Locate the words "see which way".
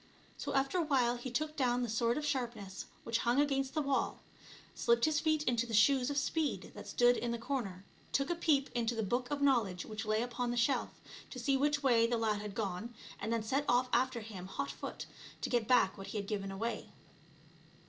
11.37-12.07